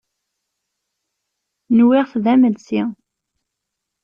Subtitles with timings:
[1.77, 2.81] Nwiɣ-t d amelsi.